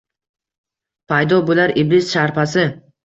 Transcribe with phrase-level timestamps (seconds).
[1.13, 2.65] Paydo bo’lar Iblis sharpasi.